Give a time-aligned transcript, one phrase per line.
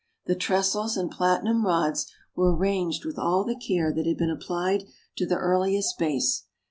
[0.25, 4.85] The trestles and platinum rods were arranged with all the care that had been applied
[5.17, 6.45] to the earliest base.